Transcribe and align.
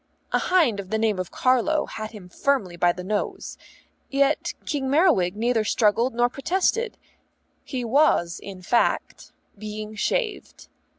A 0.31 0.39
hind 0.39 0.79
of 0.79 0.89
the 0.89 0.97
name 0.97 1.19
of 1.19 1.29
Carlo 1.29 1.85
had 1.85 2.09
him 2.09 2.27
firmly 2.27 2.75
by 2.75 2.91
the 2.91 3.03
nose. 3.03 3.55
Yet 4.09 4.55
King 4.65 4.89
Merriwig 4.89 5.35
neither 5.35 5.63
struggled 5.63 6.15
nor 6.15 6.27
protested; 6.27 6.97
he 7.63 7.85
was, 7.85 8.39
in 8.41 8.63
fact, 8.63 9.31
being 9.55 9.93
shaved. 9.93 10.69